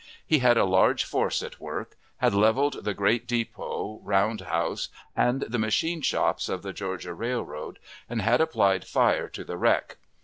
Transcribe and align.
He 0.25 0.39
had 0.39 0.57
a 0.57 0.65
large 0.65 1.03
force 1.03 1.43
at 1.43 1.59
work, 1.59 1.95
had 2.17 2.33
leveled 2.33 2.85
the 2.85 2.93
great 2.95 3.27
depot, 3.27 3.99
round 4.01 4.41
house, 4.41 4.89
and 5.15 5.41
the 5.41 5.59
machine 5.59 6.01
shops 6.01 6.49
of 6.49 6.63
the 6.63 6.73
Georgia 6.73 7.13
Railroad, 7.13 7.77
and 8.09 8.19
had 8.19 8.41
applied 8.41 8.83
fire 8.87 9.29
to 9.29 9.43
the 9.43 9.57
wreck. 9.57 9.97